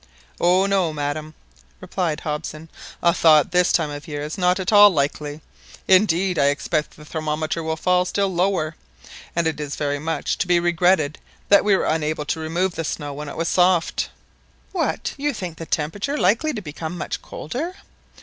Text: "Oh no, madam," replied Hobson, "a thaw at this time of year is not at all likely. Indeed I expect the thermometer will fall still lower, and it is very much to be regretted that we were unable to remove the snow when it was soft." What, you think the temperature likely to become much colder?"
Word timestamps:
"Oh 0.39 0.65
no, 0.65 0.91
madam," 0.91 1.35
replied 1.79 2.21
Hobson, 2.21 2.69
"a 3.03 3.13
thaw 3.13 3.41
at 3.41 3.51
this 3.51 3.71
time 3.71 3.91
of 3.91 4.07
year 4.07 4.23
is 4.23 4.35
not 4.35 4.59
at 4.59 4.73
all 4.73 4.89
likely. 4.89 5.41
Indeed 5.87 6.39
I 6.39 6.45
expect 6.47 6.95
the 6.97 7.05
thermometer 7.05 7.61
will 7.61 7.75
fall 7.77 8.03
still 8.05 8.33
lower, 8.33 8.75
and 9.35 9.45
it 9.45 9.59
is 9.59 9.75
very 9.75 9.99
much 9.99 10.39
to 10.39 10.47
be 10.47 10.59
regretted 10.59 11.19
that 11.49 11.63
we 11.63 11.75
were 11.75 11.85
unable 11.85 12.25
to 12.25 12.39
remove 12.39 12.73
the 12.73 12.83
snow 12.83 13.13
when 13.13 13.29
it 13.29 13.37
was 13.37 13.47
soft." 13.47 14.09
What, 14.71 15.13
you 15.17 15.35
think 15.35 15.59
the 15.59 15.67
temperature 15.67 16.17
likely 16.17 16.51
to 16.53 16.63
become 16.63 16.97
much 16.97 17.21
colder?" 17.21 17.75